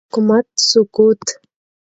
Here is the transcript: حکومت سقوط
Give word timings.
حکومت 0.09 0.45
سقوط 0.69 1.21